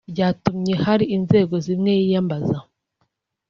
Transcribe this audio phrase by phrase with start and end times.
[0.13, 2.57] byatumye hari inzego zimwe yiyambaza